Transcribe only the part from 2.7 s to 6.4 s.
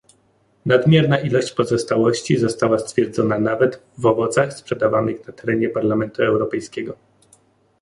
stwierdzona nawet w owocach sprzedawanych na terenie Parlamentu